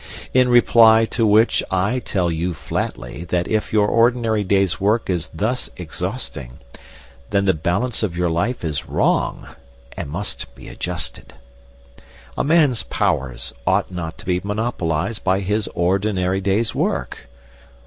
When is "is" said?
5.11-5.27, 8.65-8.87